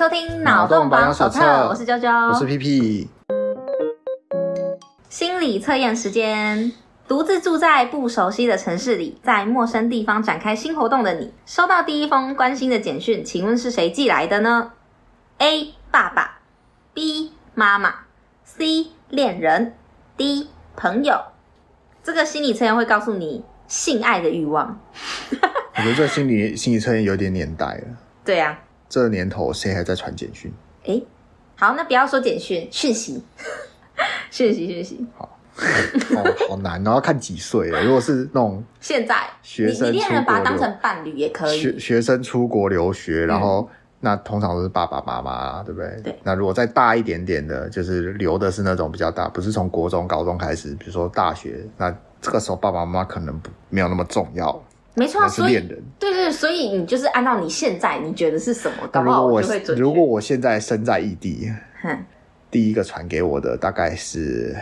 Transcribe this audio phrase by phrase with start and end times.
[0.00, 3.10] 收听脑洞榜手册，我是娇娇，我是屁屁。
[5.10, 6.72] 心理测验时间，
[7.06, 14.72] 独自住在不熟悉的城市里，在陌生地方展开新活动的你，收到第一封关心的简讯，请问是谁寄来的呢
[15.36, 15.74] ？A.
[15.90, 16.38] 爸爸
[16.94, 17.34] ，B.
[17.54, 17.94] 妈妈
[18.44, 18.86] ，C.
[19.10, 19.74] 恋人
[20.16, 20.48] ，D.
[20.76, 21.20] 朋友。
[22.02, 24.80] 这个心理测验会告诉你性爱的欲望。
[25.76, 27.98] 我觉得这心理心理测验有点年代了。
[28.24, 28.69] 对呀、啊。
[28.90, 30.52] 这年头谁还在传简讯？
[30.84, 31.00] 哎，
[31.54, 33.22] 好，那不要说简讯，讯息，
[34.30, 35.06] 讯息，讯息。
[35.16, 37.68] 好，哦，好难，然后看几岁。
[37.86, 41.60] 如果是那种现在学生，你恋人把他当成伴侣也可以。
[41.60, 46.00] 学学生出国留学，然后、嗯、那通常都是爸爸妈妈，对不对？
[46.02, 46.18] 对。
[46.24, 54.60] 那如果再大一点点的，就是留的是那种比较大，不是从国中、高中开始，比如说大学，那这个时候爸爸妈妈可能不没有那么重要。
[54.94, 59.82] 没错，是恋人对对，所以你就是按照你现在你觉得是什么，搞不好我就会准确。
[59.82, 61.96] 如果我现在身在异地，哼，
[62.50, 64.56] 第一个传给我的大概是，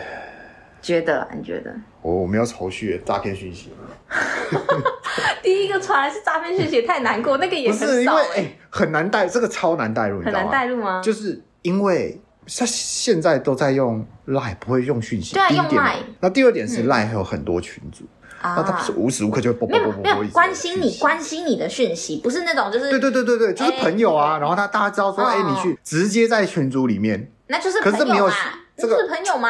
[0.81, 3.71] 觉得你觉得我我没有头绪，诈骗讯息。
[5.41, 11.01] 第一个传来是诈骗讯息，太难过，那个也是因为哎、欸，很难带，这个超难带入，很难带入吗？
[11.03, 16.03] 就是因为他现在都在用 Line，不会用讯息，对啊，用 Line。
[16.19, 18.05] 那第二点是 Line 还有很多群组。
[18.41, 24.37] 啊，那他不是无时无刻就会啵啵啵啵，没有关心你关心你的讯息，不是那种就是对对对对对，就是朋友啊。
[24.37, 28.29] 然后他大家知道说，哎，你去直接在群组里面，那就是可是没有
[28.77, 29.49] 这个朋友嘛，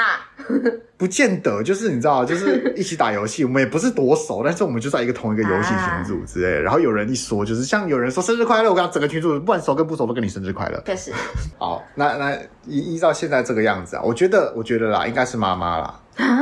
[0.98, 6.60] 不见得就是你知道，就是一起打游戏，我们也不是多熟，但是我们就在一个同一个游戏群组之类。
[6.60, 10.82] 然后有人一说，就是像有人说生日快乐，我跟他整个群组不管熟跟不熟都跟你生日快乐。
[10.84, 11.14] 确实，
[11.60, 16.00] 好，那那依依照现在这个样子啊，我觉得我觉得啦，应该是妈妈啦。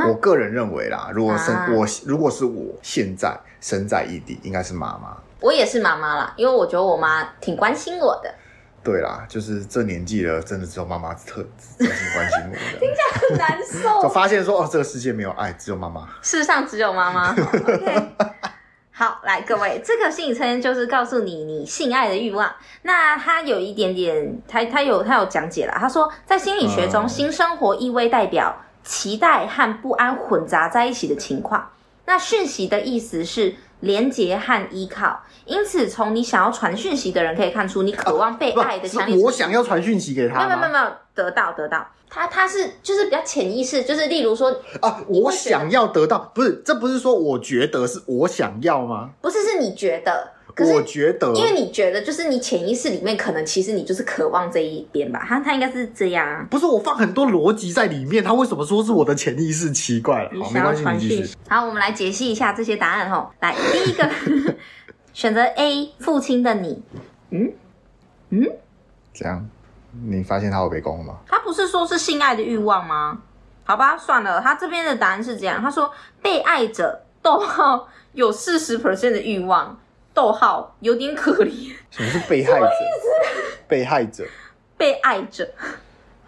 [0.08, 5.16] 我个人认为啦，如果生、啊、我如果是我现在身在异地，应该是妈妈。
[5.40, 8.34] 我也是妈妈啦，因为我觉得我妈挺关心我的。
[8.82, 11.44] 对啦，就是这年纪了，真的只有妈妈特
[11.78, 12.78] 真心关心我的。
[12.80, 14.02] 听起来很难受。
[14.02, 16.08] 就发现说，哦，这个世界没有爱，只有妈妈。
[16.22, 17.34] 世上只有妈妈。
[18.90, 22.52] 好，来各位，这个心理测验就是告诉你你性爱的欲望。
[22.82, 25.74] 那他有一点点，他他有他有讲解了。
[25.78, 28.64] 他说，在心理学中，性生活意味代表。
[28.88, 31.70] 期待和不安混杂在一起的情况。
[32.06, 39.14] 那讯息的意思是连接和依靠，因此从你想要传讯息的人可以看出你渴望被爱的强烈。
[39.18, 41.86] 我想要传讯息给他，没有没有没有得到得到。
[42.08, 44.50] 他他是就是比较潜意识，就是例如说
[44.80, 49.10] 啊，我想要得到，不是这不是说我觉得是我想要吗？
[49.20, 50.37] 不是，是你觉得。
[50.66, 56.46] 我觉得，因为你觉得，就是你潜意识里面可能其实你就是渴望这一边吧，他他应该是这样啊。
[56.50, 59.70] 不是我放很多逻辑在里面，他为什么说是我的潜意识？
[59.72, 61.36] 奇怪了，好，没关系，你继续。
[61.48, 63.30] 好，我们来解析一下这些答案哈。
[63.40, 64.10] 来，第一个
[65.12, 66.82] 选择 A，父亲的你，
[67.30, 67.52] 嗯
[68.30, 68.44] 嗯，
[69.12, 69.48] 这样，
[70.06, 71.18] 你发现他有被攻了吗？
[71.26, 73.20] 他不是说是性爱的欲望吗？
[73.64, 75.90] 好吧，算了，他这边的答案是这样，他说
[76.22, 79.78] 被爱者逗号有四十 percent 的欲望。
[80.18, 81.72] 逗号有点可怜。
[81.90, 82.66] 什么是被害者？
[83.68, 84.24] 被害者，
[84.76, 85.48] 被爱者，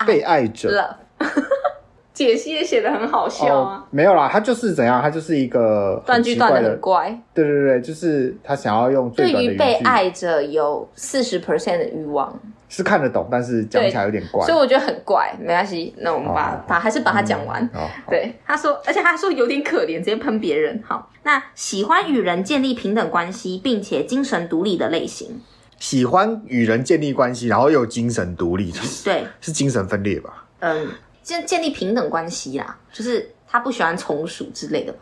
[0.06, 0.70] 被爱者。
[0.70, 1.26] Love
[2.14, 3.78] 解析也写得很好笑啊。
[3.78, 5.02] 哦，没有啦，他就是怎样？
[5.02, 7.20] 他就是一个断句断的很怪。
[7.34, 9.10] 对对对，就是他想要用。
[9.10, 12.32] 对于被爱者有四十 percent 的欲望。
[12.70, 15.34] 是看得懂，但是讲起来有点怪，所以我觉得很怪。
[15.40, 17.62] 没关系，那我们把、哦、把还是把它讲完。
[17.74, 20.80] 嗯、对，他说，而且他说有点可怜，直接喷别人。
[20.86, 25.40] 好，那喜欢与人建立平等关系，并且精神独立的类型。
[25.80, 28.72] 喜欢与人建立关系，然后又精神独立，
[29.04, 30.46] 对，是精神分裂吧？
[30.60, 30.88] 嗯，
[31.22, 34.98] 建建立平等关系啦，就是他不喜欢从属之类的吧？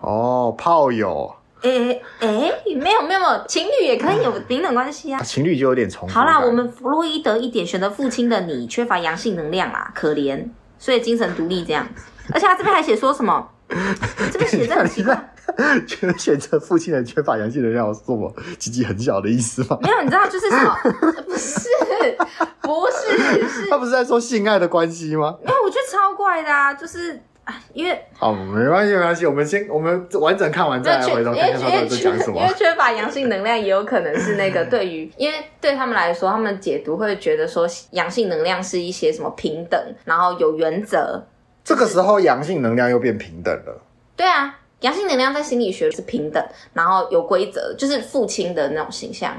[0.00, 1.34] 哦，炮友。
[1.62, 5.22] 哎、欸、哎、欸，没有没有，情侣也可以有平等关系啊，啊。
[5.22, 6.08] 情侣就有点重。
[6.08, 10.48] 好啦，我们弗洛伊德一点，选择父亲的你缺乏阳性能量啦，可怜，
[10.78, 11.86] 所以精神独立这样。
[12.32, 13.48] 而且他这边还写说什么？
[14.32, 15.34] 这边写的很奇怪，
[15.86, 18.32] 觉得选择父亲的缺乏阳性能量，是什么？
[18.58, 19.78] 鸡鸡很小的意思吗？
[19.82, 20.74] 没有，你知道就是什么？
[21.26, 21.68] 不是，
[22.62, 23.70] 不是，是。
[23.70, 25.36] 他不是在说性爱的关系吗？
[25.42, 27.20] 因为我觉得超怪的啊，就是。
[27.72, 32.40] 因为好，没关系，没关系，我们先，我们完整看完再来回头看看他在讲什么。
[32.40, 41.22] 因为缺乏阳性能量，也有可能是那个对于，因为对他们来说，他们解读会觉得说阳性能量是一些什么平等，然后有原则。
[41.64, 43.82] 这个时候阳性能量又变平等了。
[44.16, 49.34] 对啊，阳性能量在心理学是平等，然后有规则，就是父亲的那种形象。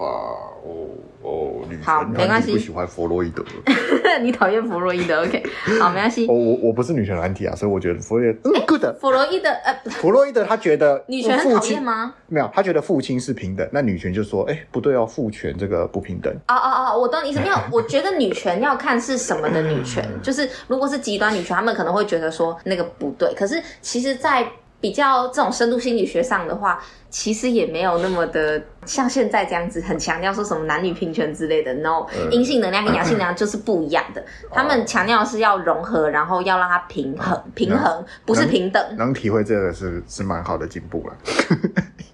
[0.00, 0.88] 哦
[1.22, 2.52] 哦，女好，没关系。
[2.52, 3.44] 不喜欢弗洛伊德，
[4.22, 5.42] 你讨厌弗洛伊德？OK，
[5.78, 6.26] 好，没关系。
[6.26, 8.84] 我我我不是女权团体啊，所以我觉得弗洛伊德嗯 good。
[8.98, 12.14] 弗洛伊德呃，弗洛伊德他觉得女权很讨厌吗？
[12.28, 16.32] 没有，他觉得父亲是平等，那女权就说哎不对哦，父权这个不平等。
[16.48, 17.40] 哦哦哦，我懂你意思。
[17.40, 23.34] 没有， 我觉得女权要看是什么的女权，就是如果是极端女权，他们可能会觉得说那个不对。
[23.34, 24.46] 可是其实，在
[24.80, 26.82] 比较这种深度心理学上的话。
[27.12, 31.74] 其实也没有那么的像现在这样子，很强调说什么男女平权之类的。
[31.74, 34.24] No，阴性能量跟阳性能量就是不一样的。
[34.52, 38.96] 他们强调是要融合，然后要让它平衡，平衡不是平等。
[38.96, 41.16] 能体会这个是是蛮好的进步了。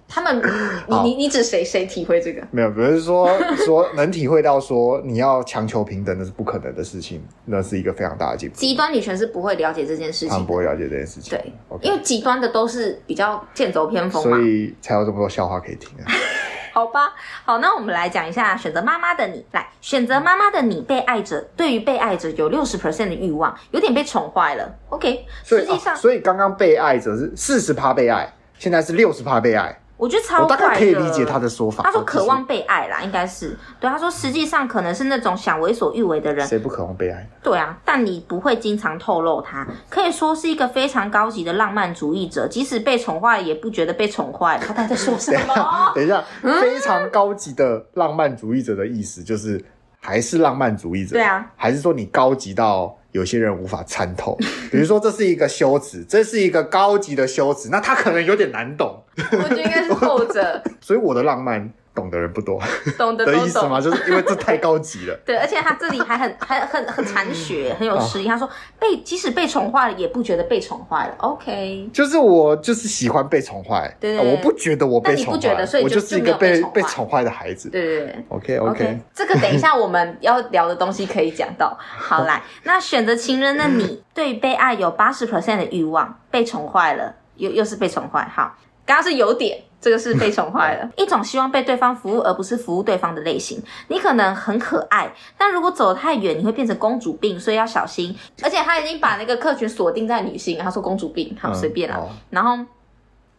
[0.07, 0.41] 他们，
[0.87, 2.41] 你你你指谁谁体会这个？
[2.51, 3.29] 没有，比如说
[3.65, 8.55] 说能体会到说你要强求平等那是不可能的事情，那是一个非常大的进步。
[8.55, 11.37] 极端女权是不会了解这件事情，他们不会了解这件事情。
[11.37, 11.83] 对，okay.
[11.83, 16.07] 因为极端的都是比较剑走偏锋嘛，所以才有这么多笑话可以听啊。
[16.73, 17.11] 好吧，
[17.43, 19.43] 好，那我们来讲一下选择妈妈的你。
[19.51, 24.75] 来，选择妈妈的你，被爱者对于被爱者有六十 percent 的欲望，有点被宠坏了。
[24.89, 29.75] OK，实际上，啊、所以刚刚被爱者是四十趴被爱，现在是六十趴被爱。
[29.97, 31.83] 我觉得超快的，我大概可以理解他的说法。
[31.83, 33.89] 他说渴望被爱啦，应该是对。
[33.89, 36.45] 他说实际上可能是那种想为所欲为的人。
[36.45, 37.27] 谁不渴望被爱？
[37.41, 42.47] 对啊，但你不会经常透露他，可以说是一个非常高级的浪漫主义者。
[42.47, 44.63] 即使被宠坏了，也不觉得被宠坏了。
[44.63, 45.55] 他在说什么？
[45.95, 49.63] 等一下，非常高级的浪漫主义者的意思就是
[49.99, 51.15] 还是浪漫主义者？
[51.15, 52.95] 对啊，还是说你高级到？
[53.17, 54.37] 有些人无法参透，
[54.71, 59.03] 比如说这是一个修辞，这是一个高级的修辞，那他可能有点难懂。
[59.17, 60.63] 我觉得应该是后者。
[60.79, 61.67] 所以我的浪漫。
[61.97, 62.61] 懂的人不多，
[62.95, 63.81] 懂的 的意思吗？
[63.81, 65.19] 就是因为这太高级了。
[65.25, 68.27] 对，而且他这里还很还很很残血，很有诗意。
[68.27, 68.47] 他说
[68.77, 71.15] 被即使被宠坏了，也不觉得被宠坏了。
[71.17, 73.91] OK，就是我就是喜欢被宠坏。
[73.99, 77.71] 对，对，对，我不觉得我被宠坏，你不觉得，所以就我就是一个被被宠坏的孩子。
[77.71, 78.99] 对对对，OK OK, okay。
[79.15, 81.75] 这个等一下我们要聊的东西可以讲到。
[81.81, 88.23] 好来，那选择情人的你，对被爱有八十 percent 的欲望，被宠坏了，又又是被宠坏。
[88.31, 88.55] 好，
[88.85, 89.57] 刚刚是有点。
[89.79, 93.61] 这个是被宠坏了， 一种希望被对方服务而不是服务对方的类型。
[93.87, 98.15] 你可能很可爱，但如果走得太远，你会变成公主病，所以要小心。
[98.43, 101.99] 而且他已经把那个客群锁定在女性，他说公主病，好随便啦。
[102.31, 102.57] 然后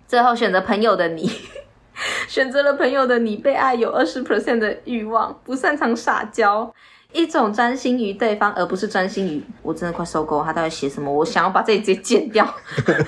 [0.07, 1.31] 最后选择朋友的你，
[2.29, 6.73] 选择了朋友的你，被爱有二十 percent 的欲望，不擅长撒娇，
[7.13, 9.45] 一种专心于对方而不是专心于……
[9.63, 11.13] 我真的快受够，他到底写什么？
[11.13, 12.47] 我想要把这里直接剪掉，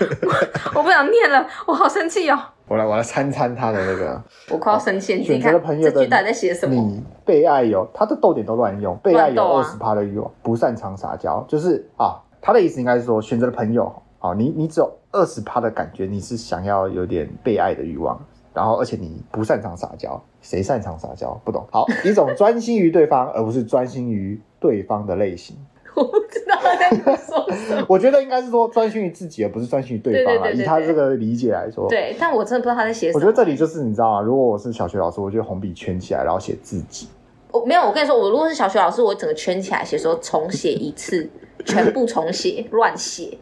[0.74, 2.38] 我不想念了，我好生气哦。
[2.70, 4.22] 我来，我来参参他的那个。
[4.48, 6.72] 我快要生气，你看选择了朋友的在写什么？
[6.72, 18.24] 你被爱有他的逗点都乱用，被爱有二十趴的欲望，不擅长撒娇，就是啊，他的意思应该是说，选择了朋友啊，你你只有二十趴的感觉，你是想要有点被爱的欲望，
[18.54, 21.32] 然后而且你不擅长撒娇，谁擅长撒娇？
[21.44, 21.66] 不懂。
[21.72, 25.56] 好，一种专心于对方，而不是专心于对方的类型。
[25.94, 27.84] 我不知道他在说什么。
[27.88, 30.50] 我觉得应该是说专心于自己，而不是专心于对方啊。
[30.50, 33.18] 以他这个理解来说，对，但我真的不知道他在写什么。
[33.18, 34.20] 我觉得这里就是你知道吗？
[34.20, 37.08] 如果我是小学老师，我就红笔圈起来，然后写自己。
[37.52, 41.28] 我没有，我跟你说，我如果是小学老师，我整个圈起来写说重写一次，
[41.64, 43.38] 全部重写，乱写。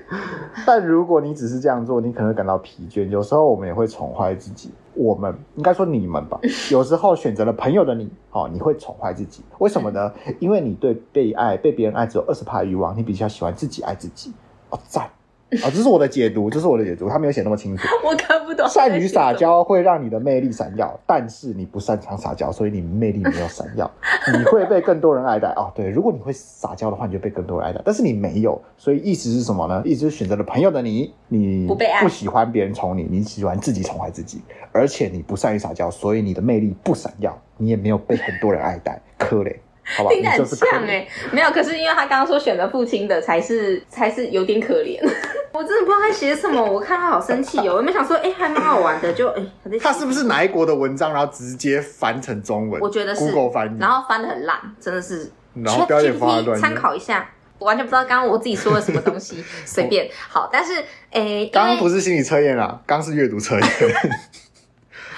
[0.66, 3.06] 但如果你只是这样做，你可能会感到疲倦。
[3.08, 4.70] 有时候我们也会宠坏自己。
[4.94, 6.40] 我们应该说你们吧。
[6.72, 9.42] 有时候选择了朋友的你，哦，你会宠坏自己。
[9.58, 10.12] 为什么呢？
[10.40, 14.32] 因为你对被爱、被别人爱只有二十趴的欲望，你比较喜欢自己爱自己。
[14.70, 15.10] 哦，赞。
[15.64, 17.86] 啊、哦，这是我的解读，这是我的解读，他没有写那么清楚。
[18.06, 18.68] 我看不懂。
[18.68, 23.90] 善于撒娇会让你的魅力闪耀，但是你不擅长撒娇，所以你魅力没有闪耀。
[24.36, 25.70] 你会被更多人爱戴哦。
[25.74, 27.80] 对，如果你会撒娇的话，你就被更多人爱戴。
[27.84, 29.82] 但是你没有，所以意思是什么呢？
[29.84, 34.40] 意思是选择了朋友的你，你不被爱，不喜欢别人宠你，你喜欢自己宠坏自己，
[34.72, 39.00] 而且你不善于撒娇，所以你的魅力不闪耀，你也没有被很多人爱戴。
[39.18, 39.54] 可怜。
[39.96, 44.98] 好吧，听起来很像哎、欸，没有，可是因为他刚刚说选择父亲的才是才是有点可怜，
[45.52, 52.80] 我真的不知道他写什么，我看他好生气哦，我没想说哎、欸、还蛮好玩的，就哎、欸、他是不是哪一国的文章，然后直接翻成中文？
[52.80, 53.30] 我觉得是。
[53.30, 56.26] Google 翻译，然后翻的很烂，真的是，然后标点符
[56.56, 57.28] 参考一下，
[57.58, 60.08] 我完全不知道刚刚我自己说了什么东西， 随便。
[60.28, 60.74] 好，但是
[61.10, 63.68] 哎，刚、欸、刚不是心理测验啦，刚是阅读测验。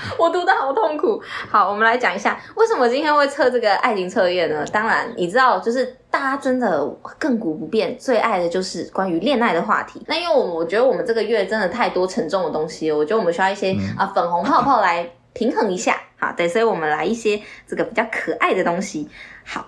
[0.19, 1.21] 我读的好痛苦。
[1.51, 4.65] 好，我们来讲一下为什么今天会测这个爱情测验呢？
[4.73, 6.81] 当然，你知道，就是大家真的
[7.21, 10.03] 亘古不变，最爱的就是关于恋爱的话题。
[10.07, 16.01] 那因为我我觉得我们这个月真的太多沉重的东西了，我觉得我们需要一些啊、嗯、粉红泡泡来平衡一下。
[16.19, 19.09] 好，对，所以我们来一些这个比较可爱的东西。
[19.45, 19.67] 好。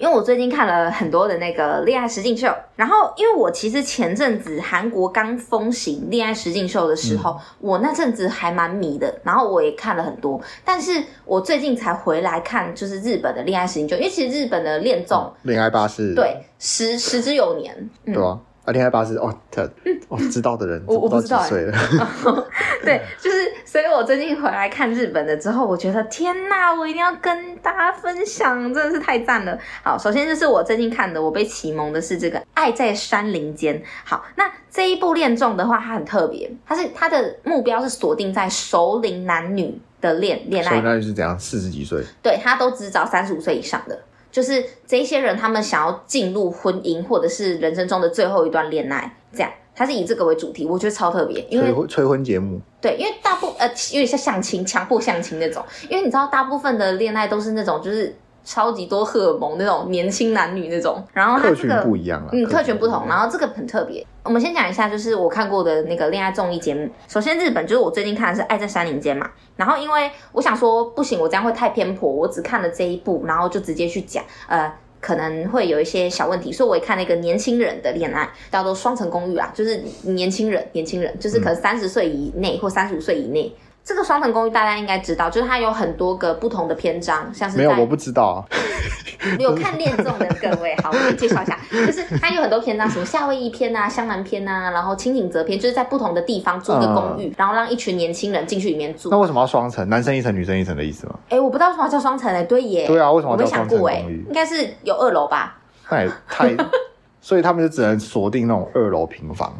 [0.00, 17.76] 因为我最近看了很多的那个恋爱实境秀，然后因为我其实前阵子韩国刚风行恋爱实境秀的时候，我那阵子还蛮迷的，然后我也看了很多，但是我最近才回来看，就是日本的恋爱实境秀，因为其实日本的恋综、恋、爱巴士对十十之有年，
[18.06, 18.40] 嗯、对啊。
[18.64, 19.62] 啊，恋爱巴士哦，他
[20.08, 21.78] 哦，知道的人我我不知道几岁了。
[22.84, 29.58] 对，就是，所以我最近回来看日本的之后，我觉得天哪，我一定要跟大家分享，真的是太赞了。
[29.82, 33.78] 好，首先就是我最近看的，我被启蒙的是这个《爱在山林间》。
[34.04, 40.68] 好，那这一部恋综的话，它很特别，它是它的目标是锁定在熟龄男女的恋恋爱。
[40.68, 41.38] 熟龄男女是怎样？
[41.38, 42.02] 四十几岁？
[42.22, 43.98] 对，他都只找三十五岁以上的。
[44.30, 58.16] 就是这些人，他们想要进入婚姻，或者是人生中的最后一段恋爱，这样，他是以这个为主题，我觉得超特别，因为催婚节目，对，因为大部呃有点像相亲，强迫相亲那种，因为你知道，大部分的恋爱都是那种就是。
[58.50, 64.04] 超级多荷尔蒙那种年轻男女那种，然后他这个不一样啊，嗯，特权不同，然后这个很特别。
[64.24, 66.90] 我们先讲一下，就是我看过的那个恋爱综艺节目。
[67.06, 69.30] 首先，日本就是我最近看的是《爱在山林间》嘛。
[69.54, 83.54] 然后，因为我想说不行，我这样会太偏颇，我只看了这一部，然后就直接去讲，呃，可能会有一些小问题，所以我也看了一个年轻人的恋爱，叫做《双层公寓》啊，就是年轻人，年轻人就是可能三十岁以内或三十五岁以内。
[83.90, 88.38] 这个双层公寓大家应该知道，就是它有很多个不同的篇章，像是没有我不知道啊。
[89.40, 99.10] 有看恋综的各位，好，我给你介绍一下，就是它有很多篇章，什么夏威夷篇啊、湘南篇啊，然后轻井泽篇，就是在不同的地方租一个公寓，嗯、然后让一群年轻人进去里面住。
[99.10, 99.88] 那为什么要双层？
[99.88, 101.14] 男生一层，女生一层的意思吗？
[101.28, 102.86] 哎，我不知道为什么叫双层哎，对耶。
[102.86, 104.24] 对啊，为什么叫双层公寓？
[104.28, 105.58] 应该是有二楼吧？
[105.90, 106.54] 那也太，
[107.20, 109.52] 所以他们就只能锁定那种二楼平房。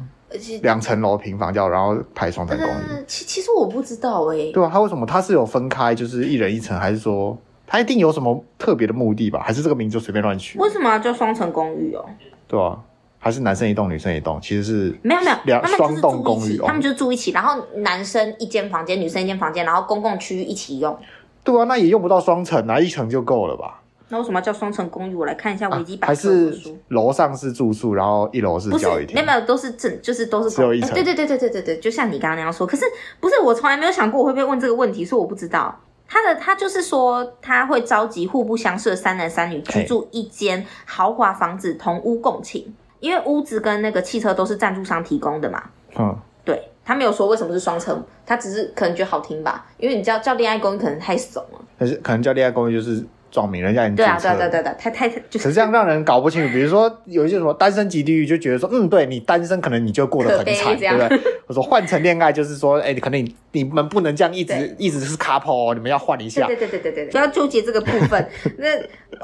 [0.62, 3.04] 两层楼平房叫，然后排双层公寓。
[3.06, 4.52] 其其实我不知道哎、欸。
[4.52, 9.40] 对啊，他为什么他是有分开，就是一人一层，还是说他一定有什么特别的目的吧？
[9.44, 10.58] 还是这个名字就随便乱取？
[10.58, 12.04] 为什么要叫双层公寓哦？
[12.46, 12.78] 对啊，
[13.18, 20.96] 还是男生一栋，女生一栋，其实是没有没有两双栋公寓，他们就住一起，然后男生一间房间，女生一间房间，然后公共区域一起用。
[21.42, 23.80] 对啊，那也用不到双层啊，一层就够了吧？
[24.10, 25.14] 那为什么要叫双层公寓？
[25.14, 26.06] 我来看一下维基百科。
[26.08, 26.52] 还是
[26.88, 29.14] 楼上是住宿，然后一楼是交谊厅？
[29.14, 30.92] 没有没有，都是正，就是都是只有一层。
[30.92, 32.66] 对对对对对对对，就像你刚刚那样说。
[32.66, 32.84] 可是
[33.20, 35.80] 不是，我从来没有想过我会不会问这个问题，所以我不知道。
[36.08, 42.74] 他的他就是说他会召集互不相识的三男三女居住一间豪华房子，同屋共寝。
[42.98, 45.62] 因为屋子跟那个汽车都是赞助商提供的嘛。
[45.96, 49.64] 嗯，对，他没有说为什么是双层，他只是可能觉得好听吧。
[49.78, 51.60] 因为你叫叫恋爱公寓可能太怂了。
[51.78, 53.06] 可是可能叫恋爱公寓就是。
[53.30, 56.52] 装明人家已经对啊，对对对对，太太就是这样让人搞不清楚。
[56.52, 61.20] 比如说有一些什么单身级地狱，就觉得说，嗯，对你单身可能你就过得很惨，对不对？
[61.46, 66.46] 我说换成恋爱就是说，哎，你可能你你们不能这样一直一直是 couple 哦，你们要换一下。
[66.46, 68.28] 对对对对对对，不要纠结这个部分。
[68.58, 68.66] 那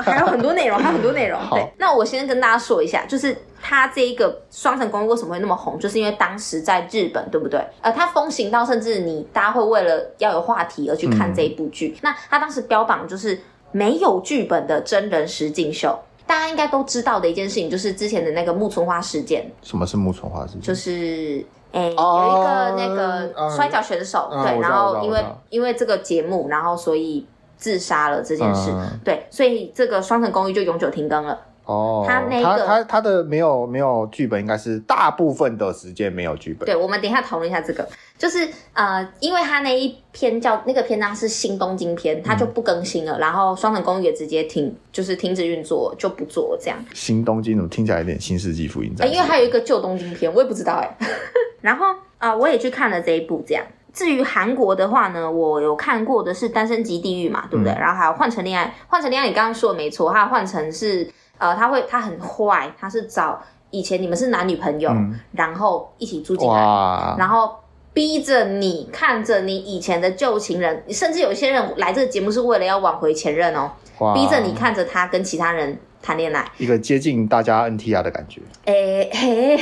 [0.02, 1.40] 还有很多内容，还有很多内容。
[1.50, 7.60] 对，那我先跟大家说一下，就是他这一个双层公寓为什么会那么红，就是因为当时在日本，对不对？
[7.80, 11.96] 呃，它风行到甚至你大家会为了要有话题而去看这一部剧。
[12.02, 13.38] 那他当时标榜就是。
[13.76, 19.52] 没有剧本的真人实境秀，大家应该都知道的一件事情，就是之前的那个木村花事件。
[19.60, 20.62] 什么是木村花事件？
[20.62, 27.26] 就是诶，有一个那个摔跤选手，嗯、对，然后因为因为这个节目，然后所以
[27.58, 31.38] 自杀了这件事，嗯、对，所以这个双层公寓就永久停更了。
[31.66, 36.64] 哦，他那个他他，他的没有没有剧本，应该是大部分的时间没有剧本。
[36.64, 46.78] 对，我们等一下讨论一下这个，就是呃，因为他那一篇叫那个篇章是新东京篇，他就不更新了，嗯、然后双城公寓也直接停，就是停止运作，就不做这样。
[46.94, 48.94] 新东京怎么听起来有点新世纪福音？
[49.02, 50.96] 因为还有一个旧东京篇，我也不知道哎。
[51.60, 51.86] 然后
[52.18, 53.64] 啊、呃，我也去看了这一部，这样。
[53.92, 57.72] 至于韩国的话呢，我有看过的是《单身级地狱》嘛，对不对？
[57.72, 61.10] 嗯、然后还有《换乘恋爱》，《换乘恋爱》你刚刚说的没错，它换成是。
[61.38, 67.56] 呃，他会，他很坏，他是找以前你们是男女朋友，嗯、然后一起住进来，哇然后
[67.92, 79.60] 逼着你看着你以前的旧情人，甚至有一些人来这个节目是为了要挽回前任哦，哇逼着你看着他跟其他人谈恋爱，一个接近大家 NTR 的感觉，哎嘿，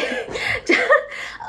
[0.64, 0.75] 这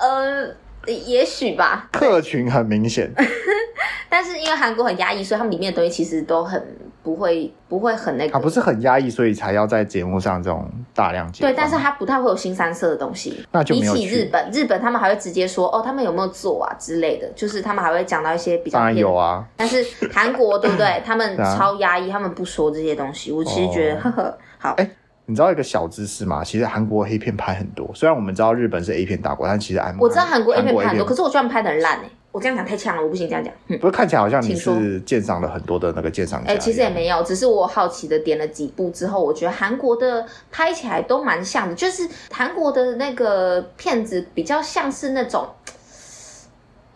[0.01, 0.55] 呃，
[0.87, 3.11] 也许吧，客群很明显，
[4.09, 6.77] 但是因为韩国很压抑，所以他们里面的东西其实都很。
[7.05, 8.33] 不会，不会很那个。
[8.33, 11.43] 他不是很压抑，所以才要在节目上这种大量节。
[11.43, 13.45] 对，但是他不太会有新三色的东西。
[13.51, 18.79] 那就没有比起日本，日本他们还会直接说哦，他们有没有做啊之类的，就是他们还会讲到一些比较。
[18.79, 19.45] 当然有啊。
[19.55, 20.99] 但是韩国对不对？
[21.05, 23.31] 他们超压抑，他们不说这些东西。
[23.31, 24.73] 我其实觉得，呵呵，好。
[24.77, 24.89] 哎，
[25.27, 26.43] 你知道一个小知识吗？
[26.43, 32.09] 其实韩国黑片拍很多，虽然我们知道日本是 A 片大国，但其实韩我知道韩国 A 片拍很多，可是我觉得他们拍的很烂哎。
[32.35, 33.53] 我这样讲太呛了，我不行这样讲。
[33.67, 36.49] 嗯，不是看起来好像你是鉴赏了很多的那个鉴赏家。
[36.49, 45.47] 哎、欸，其实也没有，只是我好奇的点了几部之后，我觉得韩国的拍起来都蛮像的，就是韩国的那个片子比较像是那种。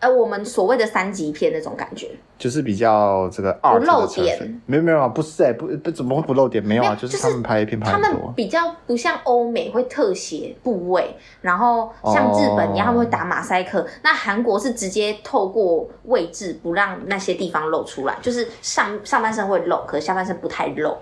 [0.00, 6.64] 呃，我们所谓的三级片那种感觉，就是比较这个二不露点，没有没有啊，不是哎、欸，不不怎么会不露点？
[6.64, 20.96] 没有啊，有就是他们拍片拍很多，他们比较不像欧美会特写部位，然后像日本一样他们会打马赛克，哦、那韩国是直接透过位置不让那些地方露出来，就是上上半身会露，可是下半身不太露，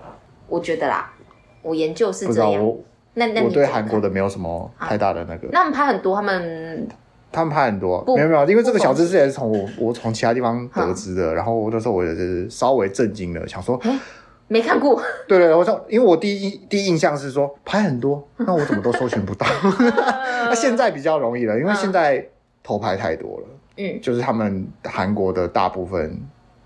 [0.47, 1.09] 我觉得啦，
[1.61, 2.75] 我研究是这样。
[3.13, 6.85] 那那我对韩国的没有什么太大的那个，啊、那我们拍很多他们。
[7.31, 11.33] 他们拍很多，没有没有，因为这个小知识也是从我我从其他地方得知的。
[11.33, 13.79] 然后我那时候我也是稍微震惊了，想说，
[14.47, 15.01] 没看过。
[15.27, 19.45] 对对，我说，因为我第一第一印象是说拍很多， 那我怎么都搜寻不到？
[20.49, 22.25] 那现在比较容易了，因为现在
[22.63, 23.47] 偷拍太多了。
[23.77, 26.19] 嗯，就是他们韩国的大部分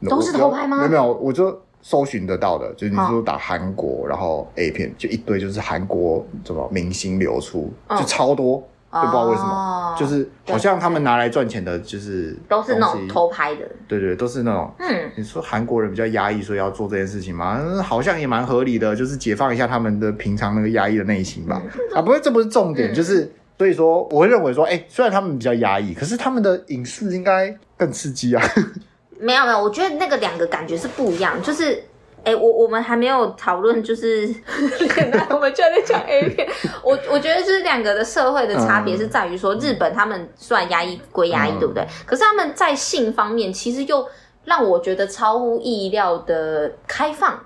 [0.08, 0.78] 都是偷拍吗？
[0.78, 8.64] 没有没有，我就搜寻得到的，就是你说打韩国，然后 A 片就一堆，就是韩国什么明星流出，就超多。
[8.94, 13.62] 就不知道为什么，哦、就是好像他们拿来赚钱的，就是都是那种偷拍的。
[13.88, 14.72] 对，对对，都是那种。
[14.78, 17.60] 嗯，你说韩国人比较压抑，所以要做这件事情嘛？
[17.82, 21.62] 好像也蛮合理的，就是解放一下他们的平常那个压抑的内心吧。
[21.66, 28.44] 嗯、啊，不过这不是重点，嗯、就是所以说我会认为说，哎、欸，虽然他们比较压抑，可是他们的影视应该更刺激啊。
[29.20, 31.84] 没有没有，我觉得那个两个感觉是不一样，就是。
[32.26, 34.34] 哎、欸，我我们还没有讨论，就是
[35.30, 36.48] 我们居然在讲 A 片。
[36.82, 41.86] 我我觉得就是两个的社会的差别是在于说，日本他们虽然压抑归压抑，对不对？
[42.06, 44.08] 可是他们在性方面其实又
[44.46, 47.38] 让我觉得超乎意料的开放，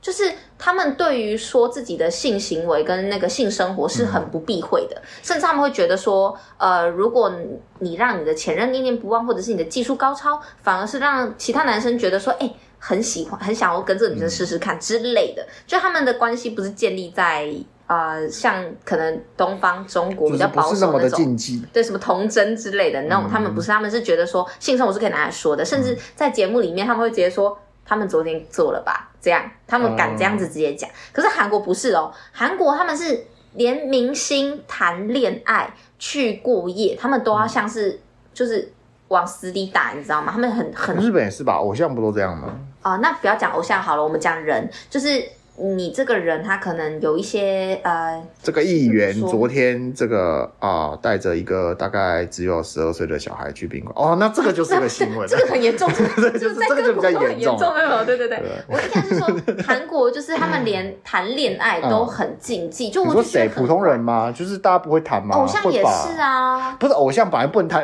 [0.00, 7.32] 就是他们对于说自己的性行为跟那个性生活是很不避讳的，甚至他们会觉得说，呃，如果
[7.78, 12.56] 你让你的前任念念不忘，或者是你的技术高超，反而是让其他男生觉得说，哎、欸。
[12.78, 17.48] 很喜欢，很想要跟这个女生试试看之类的，嗯、就他们的关系不是建立在
[17.86, 29.50] 呃，像可能东方中国比较保守那种禁忌，对什么童真之类的那种，他们不是，他们是觉得说性生活是可以拿来说的，甚至在节目里面他们会直接说他们昨天做了吧，这样。
[29.66, 30.88] 他们敢这样子直接讲。
[30.88, 38.00] 嗯、可是韩国不是哦，韩国他们是连明星谈恋爱去过夜，他们都要像是
[38.32, 38.72] 就是
[39.08, 40.32] 往死里打，你知道吗？
[40.32, 42.58] 他们很很日本也是吧，偶像不都这样吗？
[42.84, 45.22] 哦、呃，那不要讲偶像好了，我们讲人，就是
[45.56, 57.56] 你这个人，他可能有一些呃，这个议员昨天这个啊，带着一个大概只有十二岁的小孩去宾馆，哦，那这个就是个新闻， 这个很严重， 就是这个就比较严重，
[58.04, 59.28] 对对对，对我应该是说
[59.64, 64.30] 韩国就是他们连谈恋爱都很禁忌，就我说谁普通人吗？
[64.36, 65.36] 就是大家不会谈吗？
[65.36, 67.82] 偶像也是啊，不是偶像本来不能谈。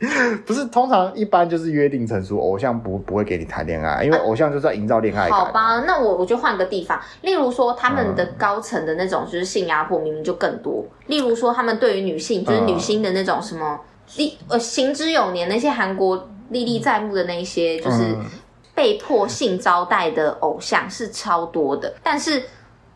[0.46, 5.38] 不是，通常一般就是约定成熟，偶像不不会给你谈恋爱，因为偶像就是要营造恋爱感。
[5.38, 10.82] 好吧，那我我就换个地方，例如说他们的高层的那种就是性压迫，明明就更多。
[10.88, 13.78] 嗯、例如说他们对于女性，就是女星的那种什么
[14.16, 18.16] 历呃行之有年那些韩国历历在目的那些，就是
[18.74, 22.42] 被迫性招待的偶像是超多的，但是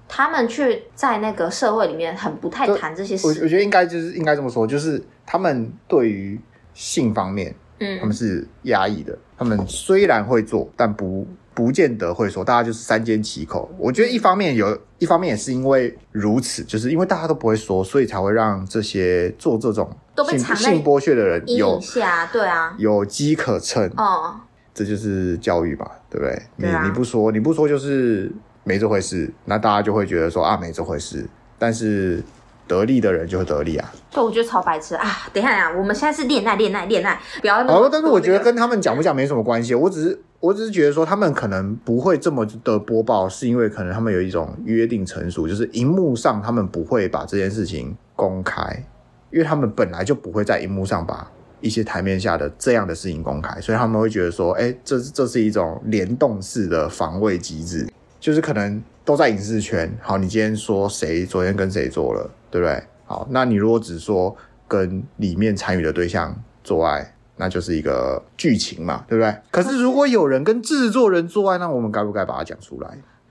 [0.08, 3.26] 他们却在那个社会里面很不太谈这些事。
[3.26, 6.40] 我我觉得应该就是应该这么说，就是他们对于。
[6.74, 9.16] 性方面，嗯，他们是压抑的。
[9.36, 12.44] 他们虽然会做，但不不见得会说。
[12.44, 13.68] 大家就是三缄其口。
[13.78, 19.90] 我觉得一方面有一方面也是因为如此，就是因为大家都不会说，所以才会让这些做这种
[20.28, 23.90] 性性剥削的人有下，对啊，有机可乘。
[23.96, 24.36] 哦，
[24.72, 26.42] 这就是教育吧，对不对？
[26.56, 28.30] 你你不说，你不说就是
[28.62, 31.26] 没这回事，那大家就会觉得说啊，没这回事。
[31.58, 32.22] 但是。
[32.66, 33.92] 得利的人就会得利啊！
[34.10, 35.06] 对，我觉得超白痴啊！
[35.32, 37.72] 等一下呀，我们现在是恋爱，恋爱，恋爱，不要那么。
[37.72, 39.74] 哦，但是我觉得跟他们讲不讲没什么关系。
[39.74, 48.84] 我只是，我只是觉得说，他们可能不会这么的播报，是因为可能他们有一种约定成熟，就是荧幕上他们不会把这件事情公开，
[49.30, 57.86] 因为他们本来就不会在荧幕上把一些台面下的这样的事情公开，所以他们会觉得说，哎，这这是一种联动式的防卫机制，
[58.20, 59.90] 就是可能都在影视圈。
[60.00, 62.30] 好，你今天说谁昨天跟谁做了？
[62.54, 62.80] 对不对？
[63.04, 64.32] 好，那你如果只说
[64.68, 69.36] 跟里面参与的对象做爱，那就是一个剧情嘛，对不对？
[69.50, 72.88] 可是如果有人跟制作人做爱，那我们该不该把它讲出来？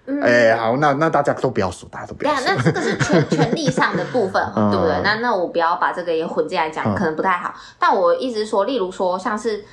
[0.08, 2.44] 嗯，哎，好，那那大家都不要说，大家都不要说。
[2.44, 5.02] 对啊，那这个是权 权利上的部分，对不对？
[5.02, 7.54] 那那我不要把这个也混进来讲，可能不太好。
[7.80, 9.64] 但我一直说，例如说，像是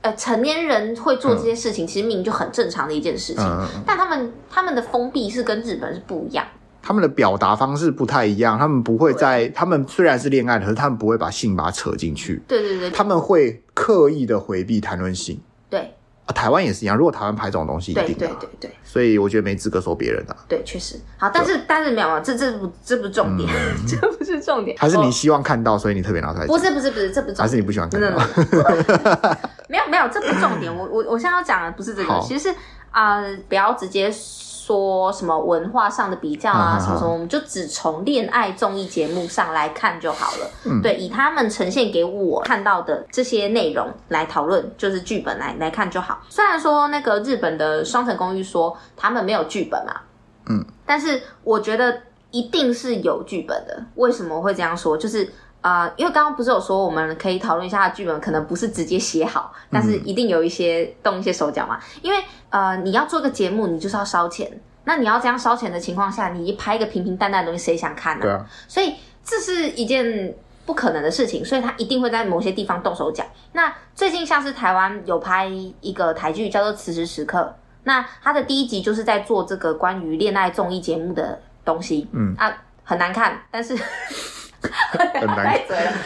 [0.00, 6.44] 呃成年人会做这些事情，其实明明就很正常的一件事情，但他们他们的封闭是跟日本是不一样。
[6.86, 12.40] 他们的表达方式不太一样，他们不会在，他们虽然是恋爱的，可是他们不会把性把它扯进去。
[12.46, 15.40] 对对对，他们会刻意的回避谈论性。
[15.68, 15.92] 对。
[16.26, 16.96] 啊，台湾也是一样。
[16.96, 20.36] 如果台湾拍这种东西，对对对对，所以我觉得没资格说别人的。
[20.48, 23.48] 对，确实好，但是但是没有，这这不这不是重点，
[23.84, 24.76] 这不是重点。
[24.78, 26.46] 还是你希望看到，所以你特别拿出来？
[26.46, 27.42] 不是不是不是，这不是重点。
[27.42, 28.16] 还是你不喜欢看到？
[29.68, 30.72] 没有没有，这不是重点。
[30.72, 32.54] 我我我现在要讲的不是这个，其实是
[32.92, 34.08] 啊，不要直接。
[34.66, 40.50] 说什么文化上的比较啊，什么什么，我们就只从恋爱综艺节目上来看就好了。
[40.64, 46.20] 嗯，对，以他们呈现给我看到的这些内容来讨论，就是剧本来来看就好。
[46.28, 50.00] 虽然说那个日本的双层公寓说他们没有剧本嘛，
[50.48, 52.00] 嗯，但是我觉得
[52.32, 53.84] 一定是有剧本的。
[53.94, 54.96] 为什么会这样说？
[54.96, 55.32] 就是。
[55.66, 61.76] 啊、呃，因为刚刚不是有说我们可以讨论一下剧本，可能不是直接写好，但是一定有一些动一些手脚嘛。
[61.96, 64.48] 嗯、因为呃，你要做个节目，你就是要烧钱。
[64.84, 68.22] 那你要这样烧钱的情况下，你一拍一个平平淡淡的东西，谁想看呢？
[68.22, 68.46] 对啊。
[68.68, 70.32] 所以这是一件
[70.64, 73.24] 不可能的事情，所以他一定会在某些地方动手脚。
[73.50, 75.48] 那最近像是台湾有拍
[75.80, 77.40] 一个台剧叫做《此时此刻》，
[77.82, 82.06] 那他的第一集就是在做这个关于恋爱综艺节目的东西。
[82.12, 83.76] 嗯啊，很难看，但是。
[85.20, 85.60] 很难，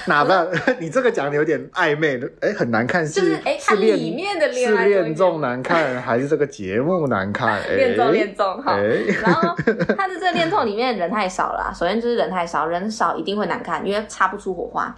[0.06, 0.46] 哪怕
[0.78, 7.60] 你这个讲的有点暧昧的，哎，很难看是，就是哎，它里面的恋爱是恋综难看，还是这个节目难看？
[7.76, 9.54] 恋综恋综好，然后
[9.96, 14.94] 他的这个恋综里面人太少了，首先就是人太少，人少一定会难看，因为擦不出火花。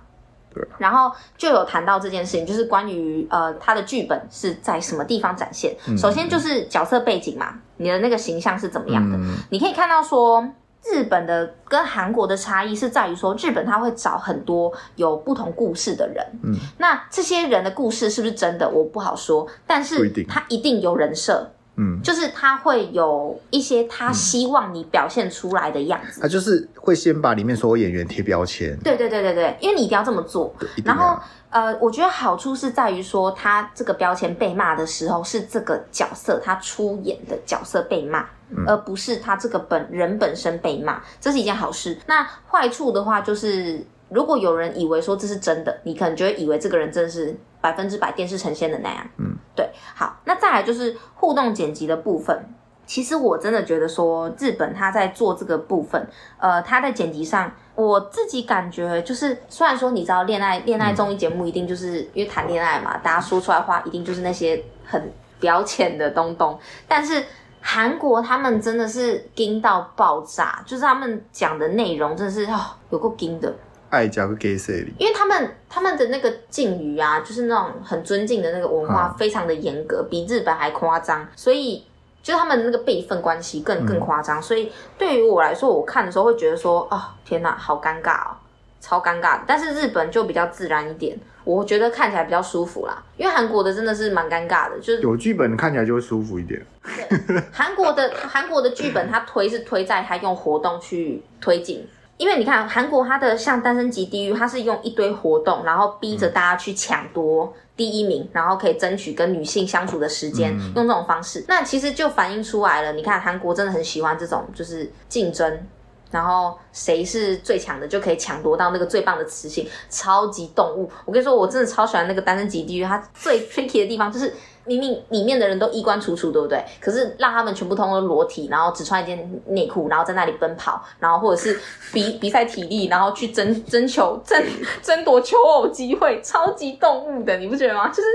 [0.55, 5.75] 对，然后就有谈到这件事情，就是关于呃他的剧本是在什么地方展现。
[5.96, 9.18] 首先就是角色背景嘛，你的那个形象是怎么样的？
[9.51, 10.46] 你可以看到说。
[10.85, 20.73] 日本的跟韩国的差异是在于说，日本他会找很多有不同故事的人，嗯，那这些人的故事是不是真的，我不好说，但是他一定。
[20.83, 30.53] 有人设，嗯，就是他会有一些他希望你表现出来的样子，他就是会先把里面所有演员贴标签，对对对对对，因为你一定要这么做，
[30.85, 31.16] 然后。
[31.53, 41.99] 呃，我觉得好处是在于说，他这个标签被骂的时候，是这个角色他出演的角色被骂，嗯、而不是他这个本人本身被骂，这是一件好事。
[42.07, 49.07] 那坏处的话，就是如果有人以为说这是真的，你可能就会以为这个人真的是百分之百电视呈现的那样。
[49.19, 49.71] 嗯，对。
[49.95, 52.55] 好，那再来就是互动剪辑的部分。
[52.85, 56.07] 其实我真的觉得说，日本他在做这个部分，
[56.38, 67.25] 呃，他在剪辑上，我自己感觉就是，虽然说你知道恋爱恋爱综艺节目一定就是因为谈恋爱嘛，大家说出来话一定就是那些很表浅的东东，但是
[67.61, 73.55] 韩国他们真的是精到爆炸，就是他们讲的内容真的是哦有够精的，
[73.89, 74.57] 爱加个 gay
[74.99, 81.85] 因为他们他们的那个敬语啊，就是那种很尊敬的那个文化，非常的严格，比日本还夸张，所以。
[82.23, 88.37] 就是他们那个辈分关系更更夸张，嗯、所以对于我来说，我看的时候会觉得说，哦，天哪，好尴尬哦，
[88.81, 89.41] 超尴尬。
[89.47, 93.03] 但是日本就比较自然一点，我觉得看起来比较舒服啦。
[93.17, 96.65] 因为韩国的真的是蛮尴尬的，就是有剧本看起来就会舒服一点。
[97.09, 101.89] 对，韩国的韩国的剧本，它推是推在它用活动去推进。
[102.19, 112.92] 因为你看韩国，它的像《单身即地狱》，它是用一堆活动，然后逼着大家去抢夺第一名，然后可以争取跟女性相处的时间，嗯、用这种方式，那其实就反映出来了。
[112.92, 115.66] 你看韩国真的很喜欢这种，就是竞争，
[116.12, 120.88] 然后谁是最强的，就可以抢夺到那个最棒的雌性，超级动物。
[121.05, 124.33] 我跟你说，我真的超喜欢那个《单身级地狱》，它最 tricky 的地方就是。
[124.64, 126.64] 明明里面的人都衣冠楚楚，对不对？
[126.81, 131.59] 可是让他们全部通通裸体，然后只穿一件内裤，然后在那里奔跑，然后或者是
[131.92, 134.40] 比 比赛体力，然后去争争求争
[134.81, 137.88] 争夺求偶机会，超级动物的，你不觉得吗？
[137.88, 138.09] 就是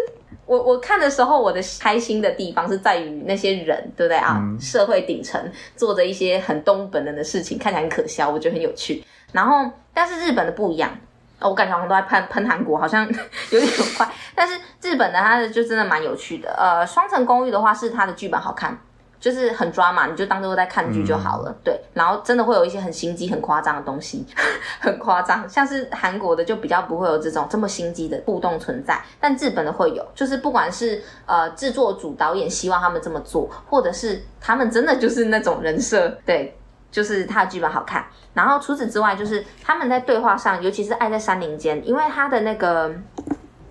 [0.45, 4.37] 我我看的时候，我的开心的地方是在于那些人，对不对啊？
[4.39, 5.41] 嗯、社会顶层
[5.75, 9.03] 做着一些很动物本能的事情，看起来很可笑，我觉得很有趣。
[9.33, 10.97] 然后，但是日本的不一样。
[11.39, 14.09] 我感觉我们都在喷喷韩国，好像有点快。
[14.35, 16.51] 但是日本的它的就真的蛮有趣的。
[16.57, 18.75] 呃，双层公寓的话是它的剧本好看，
[19.19, 21.51] 就是很抓嘛，你就当做在看剧就好了。
[21.51, 24.25] 嗯、对，然后真的会有一些很心机、很夸张的东西，
[24.81, 25.47] 很夸张。
[25.47, 36.57] 像是韩国的就比较不会有这种这么心机的互动存在，但日本的会有，就是不管是呃制作组、导演希望他们这么做，或者是他们真的就是那种人设，对。
[36.89, 42.91] 就是他的剧本好看，然后除此之外，就是他们在对话上，尤其是《爱在山林间》，因为他的那个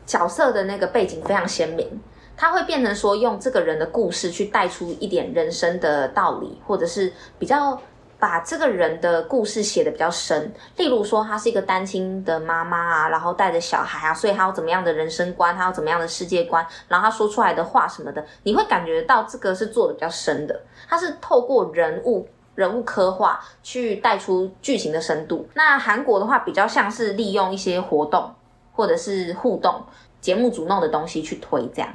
[0.05, 2.01] 角色的那个背景非常鲜明，
[2.37, 7.81] 他会变成说用这个人的故事去带出一点人生的道理，或者是比较
[8.19, 10.53] 把这个人的故事写的比较深。
[10.77, 22.29] 例如说，他是一个单亲的妈妈啊，然后带着小孩啊，所以他有怎么样的人生观，他有怎么样的世界观，然后他说出来的话什么的，你会感觉到这个是做的比较深的，他是透过人物。
[22.57, 25.49] 人物刻画去带出剧情的深度。
[25.55, 28.35] 那韩国的话比较像是利用一些活动
[28.73, 29.85] 或者是互动
[30.21, 31.89] 节目组弄的东西去推这样。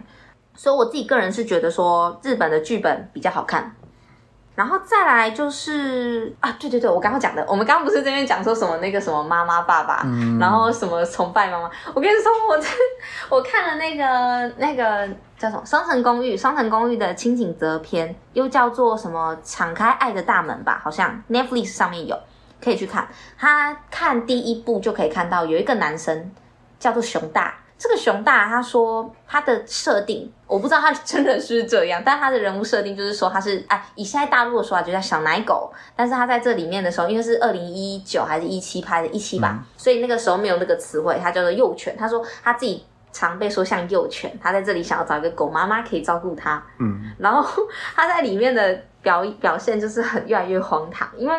[0.55, 3.75] 所以我自己个人是觉得说日本的剧本比较好看。
[4.53, 11.69] 然后再来就是啊，对对对，我刚刚讲的，我们刚刚不是这边讲说什么那个什么妈妈爸爸，嗯、然后什么崇拜妈妈。
[11.93, 12.69] 我跟你说，我在
[13.29, 15.07] 我看了那个那个
[15.39, 20.79] 叫什么《双层公寓》，《双层公寓》的轻井泽篇，又叫做什么《敞开爱的大门》吧？
[20.83, 22.19] 好像 Netflix 上面有，
[22.61, 23.07] 可以去看。
[23.39, 26.31] 他看第一部就可以看到有一个男生
[26.77, 27.55] 叫做熊大。
[27.81, 41.97] 这个熊大，他说他的设定，我不知道他真的是这样，但他的人物设定就是说他是哎，以现在大陆的说法就叫小奶狗，但是他在这里面的时候，因为是二零一九还是一七拍的，一七吧，嗯、所以那个时候没有那个词汇，他叫做幼犬。
[41.97, 47.63] 他说他自己常被说像幼犬，他在这里想要找一个狗妈妈可以照顾他，嗯，然后
[47.95, 51.35] 他在里面的表表现就是很越来越荒唐，因为。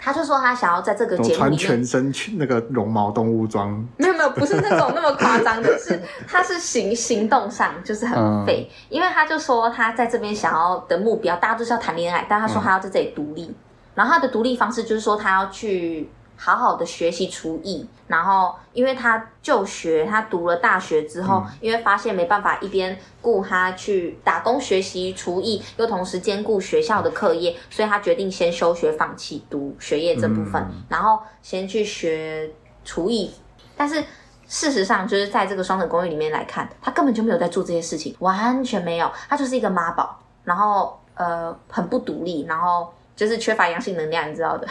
[0.00, 13.54] 他就说他想要在这个节目里穿全身那个绒毛动物装，没有没有，不是那种那么夸张的，是 他是行行动上就是很废，嗯、因为他就说他在这边想要的目标，大家都是要谈恋爱，但他说他要在这里独立，嗯、
[13.94, 16.10] 然后他的独立方式就是说他要去。
[16.42, 32.50] 好好的学习厨艺，然后因为他就学，他读了大学之后，嗯、因为发现没办法一边顾他去打工学习厨艺，又同时兼顾学校的课业，所以他决定先休学，放弃读学业这部分，嗯、然后先去学
[32.86, 33.30] 厨艺。
[33.76, 34.02] 但是
[34.48, 44.66] 事实上，就是在这个双层公寓里面来看，他根本就没有在做这些事情，完全没有，他就是一个妈宝，然后呃很不独立，然后就是缺乏阳性能量，你知道的。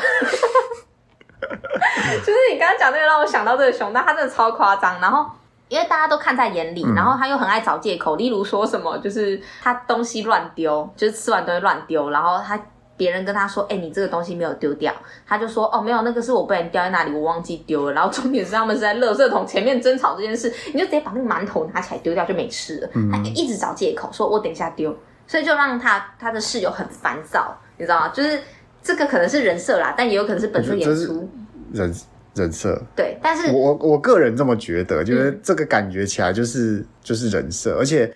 [2.19, 4.99] 就是你刚刚讲那个，让我想到这个熊大，他真的超夸张。
[4.99, 5.25] 然后
[5.67, 12.09] 因为大家都看在眼里，然后他又很爱找借口，例如说什么，就是他东西乱丢，就是吃完都会乱丢。
[12.09, 12.59] 然后他
[12.97, 14.93] 别人跟他说：“哎、欸，你这个东西没有丢掉。”
[15.25, 22.89] 他就说：“哦，没有，那个是我不小心掉在那里，我忘记丢了。”然后重点是他们是在垃圾桶前面争吵这件事，你就直接把那个馒头拿起来丢掉就没事了。
[23.11, 24.95] 他一直找借口说：“我等一下丢。”
[25.27, 28.09] 所以就让他他的室友很烦躁，你知道吗？
[28.09, 28.39] 就是。
[28.81, 31.29] 这个可能是人设啦，但也有可能是本色演出。
[31.73, 31.93] 人
[32.35, 38.07] 人设对，但是我我个人这么觉得，就是这个感觉起来就是、嗯、就是人设，而且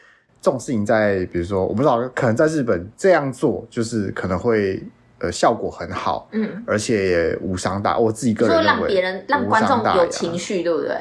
[0.42, 4.82] 这种事情在比如说我不知道，可能在日本这样做就是可能会
[5.20, 7.98] 呃效果很好，嗯，而且也无伤大。
[7.98, 10.98] 我自己个人认为，让别人让观众有情绪，对不对？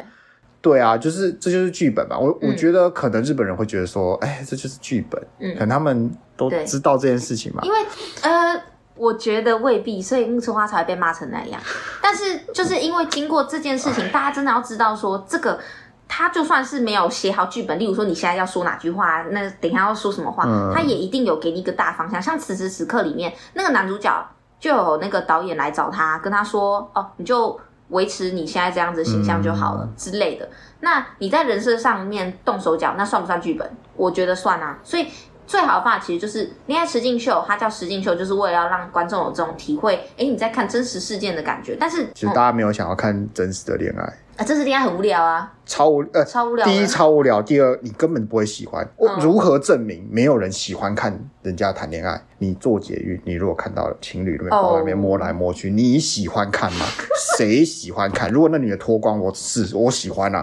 [0.60, 2.18] 对啊，就是这就是剧本嘛。
[2.18, 7.78] 我、嗯、我觉得可能日本人会觉得说，哎，这就是剧本，嗯，可能他们都知道这件事情嘛，因为
[8.22, 8.62] 呃。
[9.02, 11.60] 我觉得未必，所以木村花才会被骂成那样。
[12.00, 15.58] 但是就是因为经过这件事情，大家真的要知道说，这个
[16.06, 22.22] 他就算是没有写好剧本，例如说你现在要说哪句话，那等一下要说什么话，他也一定有给你一个大方向。
[22.22, 24.24] 像此时此刻里面那个男主角
[24.60, 33.68] 就有那个导演来找他，跟他说：“哦，你就维持你现在这样子形象就好了之类的。”那你在人设上面动手脚，那算不算剧本？
[33.96, 34.78] 我觉得算啊。
[34.84, 35.08] 所以。
[35.46, 39.94] 最好的方法其实就是恋爱实境秀，它叫实境秀，就是为了要让观众有这种体会。
[40.16, 41.76] 哎，你在看真实事件的感觉。
[41.78, 44.02] 但是其实大家没有想要看真实的恋爱
[44.36, 46.64] 啊，真实恋爱很无聊啊，超无呃超无聊。
[46.64, 48.88] 第一超无聊，第二你根本不会喜欢。
[48.96, 52.22] 我如何证明没有人喜欢看人家谈恋爱？
[52.38, 56.86] 你做节育，你如果看到情侣那边抱在那边摸来摸去，你喜欢看吗？
[57.36, 58.30] 谁喜欢看？
[58.30, 60.42] 如果那女的脱光，我是我喜欢啊。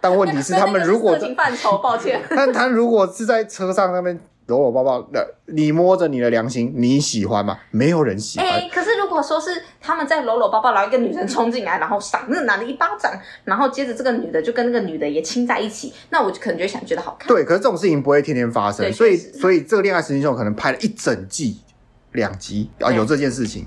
[0.00, 2.20] 但问题是他们如果色情范畴，抱歉。
[2.30, 4.18] 但他如果是在车上那边。
[4.48, 7.58] 搂搂抱抱的，你摸着你的良心，你喜欢吗？
[7.70, 8.48] 没有人喜欢。
[8.48, 13.12] 哎、欸，可是如果说是他们在搂搂抱抱，然后一个女生冲进来，然后赏那个男的一巴掌，
[13.44, 17.28] 然后接着这个女的就跟那个女的也亲在一起，那我就可能就想觉得好看。
[17.28, 21.60] 对，可是这种事情不会天天发生，所以所以这个恋爱实境秀可能拍了一整季
[22.12, 23.66] 两集啊，有这件事情，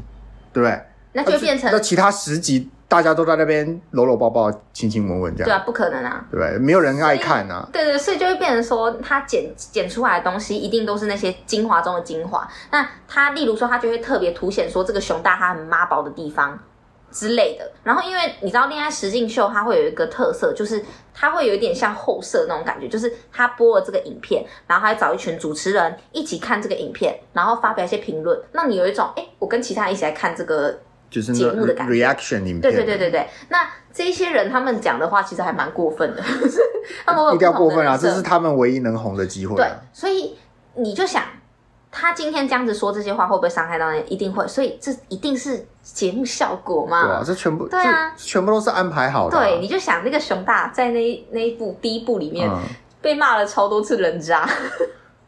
[0.51, 0.81] 对不对？
[1.13, 2.69] 那就变成那其他十集。
[2.91, 6.59] 大家都在那边搂搂抱抱、亲亲吻吻这样，对啊，不可能啊，对不对？
[6.59, 7.65] 没有人爱看啊。
[7.71, 12.45] 对对，所以就会变成说，他剪剪出来的东西一定都是那些精华中的精华。
[12.69, 16.59] 那他，例如说，他就会特别凸显说这个熊大他很妈宝的地方
[17.09, 17.71] 之类的。
[17.81, 30.77] 然后，因为你知道恋爱实境秀，它会有一个特色，就是它会有一点像后设那种感觉，就是他播了这个影片，然后还找一群主持人一起看这个影片，然后发表一些评论，让你有一种哎，我跟其他人一起来看这个。
[31.11, 32.61] 就是节目的感觉，reaction 影片。
[32.61, 36.23] 对对对对对，那这些人他们讲的话其实还蛮过分的，
[37.05, 37.97] 他们 一定要过分啊！
[37.97, 39.57] 这是他们唯一能红的机会。
[39.57, 40.37] 对，所以
[40.75, 41.21] 你就想，
[41.91, 44.01] 他今天这样子说这些话会不会伤害到人？
[44.11, 47.03] 一定会，所以这一定是节目效果嘛？
[47.03, 49.37] 对啊，这全部对啊，全部都是安排好的。
[49.37, 52.49] 对，你就想那个熊大在那那一部第一部里面
[53.01, 54.49] 被骂了超多次人渣，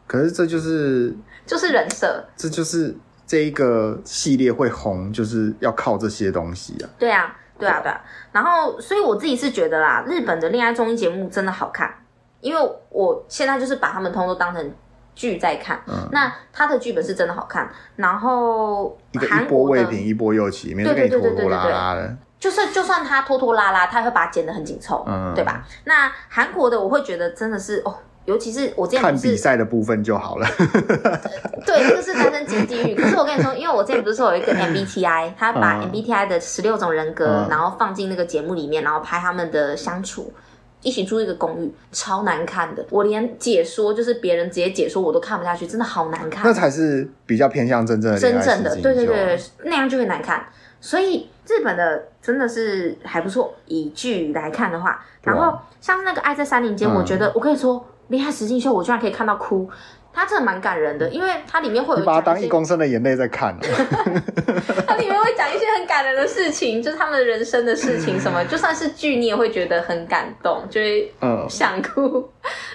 [0.06, 2.96] 可是这就是 就是人设，这就是。
[3.26, 6.86] 这一个系列会红，就是要靠这些东西啊。
[6.98, 8.00] 对啊，对啊，对啊。
[8.32, 11.92] 然后，所以我自己是觉得啦，日本的恋爱综艺节目真的好看，
[12.40, 12.60] 因为
[12.90, 14.72] 我现在就是把他们通通当成
[15.14, 15.80] 剧在看。
[15.86, 16.08] 嗯。
[16.12, 22.16] 那他的剧本是真的好看，然后一个一波未平一波又起，没有跟你拖拖拉拉的。
[22.38, 25.64] 就是就算他拖拖拉拉，他会把它剪得很紧凑，嗯，对吧？
[25.84, 27.96] 那韩国的我会觉得真的是哦。
[28.26, 30.46] 尤其是我之前看比赛的部分就好了。
[31.66, 32.94] 对，这个是单身即地狱。
[32.94, 40.32] 可是我跟你说，因为我之前不是说有一个 MBTI，他把 MBTI 的十六种人格，嗯、然后放进那个节目里面，然后拍他们的相处，
[40.80, 42.86] 一起住一个公寓，超难看的。
[42.88, 46.44] 我连解说，就是别人直接解说，我都看不下去，真的好难看。
[46.44, 50.46] 那才是比较偏向真正的真正的，对对对，那样就会难看。
[50.80, 53.54] 所以日本的真的是还不错。
[53.66, 57.86] 以剧来看的话，然后像那个《爱在山林间》，我觉得我可以说。
[58.08, 59.68] 恋爱实境秀，我居然可以看到哭，
[60.12, 63.56] 它真的蛮感人的，因为它里面会有你把它当一公升的眼泪在看，
[64.86, 72.28] 它里面会讲一些很感人的事情，就是他们的人生的事情，什么 就算是剧你也会觉得很感动，就会嗯想哭。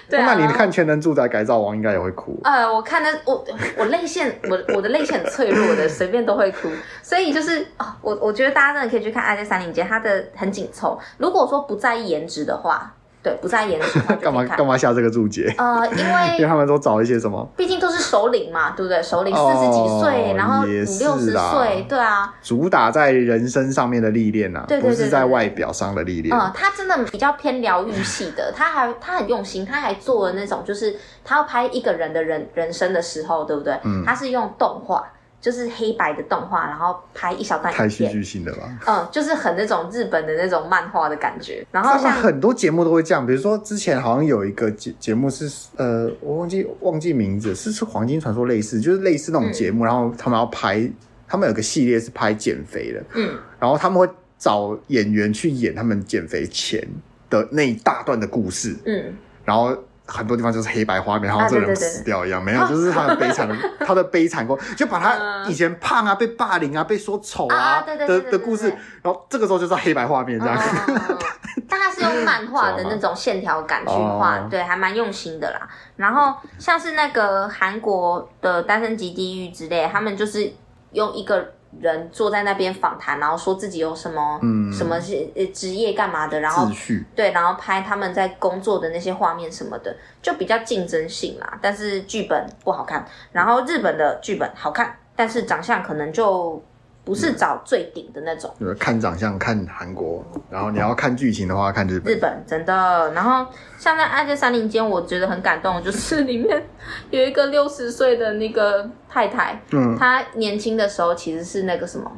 [0.08, 2.40] 对啊，那你看《全能住宅改造王》应该也会哭。
[2.42, 3.44] 呃，我看的我
[3.78, 6.68] 我泪腺我我的泪腺很脆弱的，随便都会哭，
[7.02, 10.98] 所以就是哦，我我觉得大家真的可以去看《爱在三零间》，它的很紧凑。
[11.16, 12.92] 如果说不在意颜值的话。
[13.22, 14.00] 对，不在颜值。
[14.20, 15.52] 干嘛干嘛下这个注解？
[15.58, 17.46] 呃，因为 因为他们都找一些什么？
[17.56, 19.02] 毕竟都是首领嘛，对不对？
[19.02, 22.34] 首领四十几岁，然后五六十岁，对啊。
[22.42, 26.34] 主打在人生上面的历练啊，不是在外表上的历练。
[26.34, 33.78] 嗯，他真的比较偏疗愈系的，他还他很用心，他还做了那种，就是他要拍一个人的人人生的时候，对不对？
[33.84, 35.04] 嗯，他是用动画。
[35.40, 38.78] 就是黑白的动画，然后拍一小段太戏剧性的吧？
[38.86, 41.66] 嗯，就是很那种日本的那种漫画的感觉。
[41.72, 49.84] 然后像很多节目都会这样，比如说之前好像有一个节节目是呃，我忘记忘记名字，是是黄金传说类似，就是类似那种节目。
[49.84, 50.86] 嗯、然后他们要拍，
[51.26, 54.06] 他们有个系列是拍减肥的，嗯，然后他们会
[54.38, 56.86] 找演员去演他们减肥前
[57.30, 59.76] 的那一大段的故事，嗯，然后。
[60.12, 68.68] 很多地方就是黑白画面，然后这个人死掉一样，没有，就是他的悲惨的， 他的悲惨过，就把他以前胖啊、被霸凌啊、被说丑啊的的故事，
[69.02, 70.58] 然后这个时候就是黑白画面这样。
[71.68, 75.68] 但他是用漫画的那种线条感去画，对，还蛮用心的啦。
[75.96, 80.52] 然后像是那个韩国的《单身级地狱》之类，他们就是
[80.92, 81.52] 用一个。
[81.78, 86.68] 人坐在那边访谈，然后说自己有什么，嗯，什么是呃职业干嘛的，然后
[87.14, 91.58] 对，然后拍他们在工作的那些画面什么的，就比较竞争性啦。
[91.62, 96.62] 但是剧本不好看，然后日本的剧本好看，但是长相可能就。
[97.10, 102.14] 不是找最顶的那种，就是看长相看韩国，然后你要看剧情的话看日本。
[102.14, 103.44] 日本真的，然后
[103.76, 106.64] 像在《爱在山林间》，我觉得很感动，就是里面
[107.10, 112.08] 有一个六十岁的那个太太，嗯，她年轻的时候其实是那个什么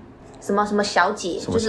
[0.43, 1.69] 什么什么小姐，小姐就是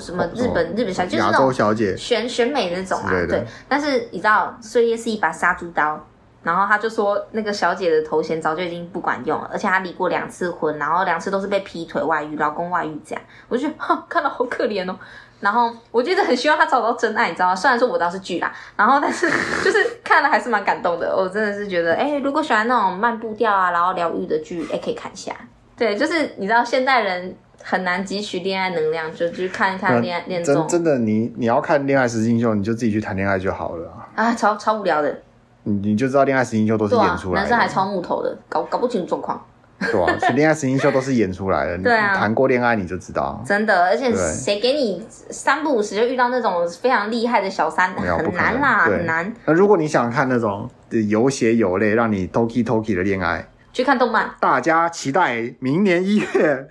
[0.00, 3.44] 什么日本日本小姐，就是那种小姐选选美那种啊，对。
[3.68, 6.02] 但是你知道，岁月是一把杀猪刀。
[6.42, 13.22] 然后他就说，那个小姐的头衔早就已经不管用了，而且她离过两次婚，然后两次都是被劈腿、外遇、老公外遇这样。
[13.48, 14.98] 我就觉得哈，看到好可怜哦。
[15.40, 17.54] 然后我觉得很希望她找到真爱，你知道吗？
[17.54, 19.28] 虽然说我倒是剧啦， 然后但是
[19.64, 21.14] 就是看了还是蛮感动的。
[21.16, 25.32] 我真的是觉得，哎，如果喜欢那种慢步调啊，然后疗愈的剧，哎，可以看一下。
[25.76, 30.54] 对，就是你知道现代人很难汲取恋爱能量，就去看一看恋爱恋综。
[30.68, 35.22] 真真的，你你要看恋爱实境秀，你就自己去谈恋爱就好了啊，超超无聊的。
[35.64, 39.46] 你你就知道恋爱实境秀都是演出来的，男生还超木头的，搞搞不清楚状况。
[39.80, 41.78] 对啊， 其实恋爱实境秀都是演出来的。
[41.78, 43.42] 对啊，谈过恋爱你就知道。
[43.44, 49.34] 真的，而且谁给你三不五时就遇到那种非常厉害的小三，很难啦，很难。
[49.44, 50.70] 那如果你想看那种
[51.08, 54.30] 有血有泪，让你 toki toki 的恋爱，去看动漫。
[54.38, 56.68] 大家期待明年一月，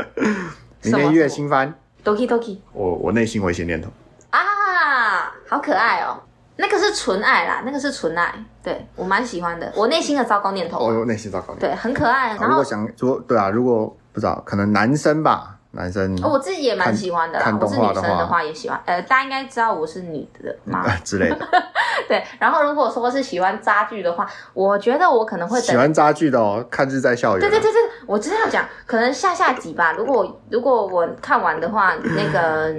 [0.82, 2.58] 明年一月新番 toki toki。
[2.72, 3.90] 我我内心危险念头
[4.30, 6.20] 啊，好可爱哦。
[6.56, 9.72] 那个是纯爱啦，那个是纯爱，对，我蛮喜欢的。
[9.74, 12.28] 我内心的糟糕念头，哦，内心糟糕念头，对，很可爱。
[12.28, 17.40] 然后如果想说，对啊，如果不知道，可能男生吧，男生，我自己也蛮喜欢的。
[17.40, 18.80] 看动画的话，的话也喜欢。
[18.86, 21.38] 呃，大家应该知道我是女的嘛 之类的。
[22.06, 26.64] 对，然后如果说是喜欢渣剧的话，我觉得我可能会喜欢渣剧的哦。
[26.70, 27.40] 看日在校园。
[27.40, 29.92] 对对对对，我真的要讲，可能下下集吧。
[29.92, 32.72] 如果如果我看完的话，那个。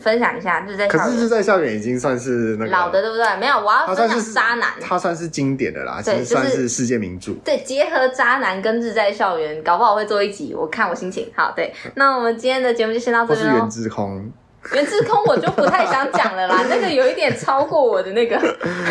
[0.00, 1.06] 分享一下，日在校园。
[1.06, 3.36] 可是日在校园已经算是那个老的，对不对？
[3.36, 4.70] 没有，我要分享渣男。
[4.80, 7.32] 他算是经典的啦，其实算是世界名著。
[7.44, 10.54] 对，结合渣男跟日在校园，搞不好会做一集。
[10.54, 11.30] 我看我心情。
[11.36, 13.52] 好，对，那我们今天的节目就先到这边喽。
[13.52, 14.32] 是原之空，
[14.72, 18.38] 原之空我就不太想讲了啦， 那个有一点超过我的那个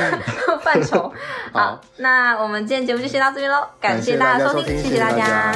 [0.61, 1.11] 范畴。
[1.51, 5.51] 好，那我们今天节目就先到这边喽，感谢大家收听，谢谢大家。